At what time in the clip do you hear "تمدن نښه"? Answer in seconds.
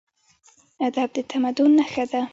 1.31-2.05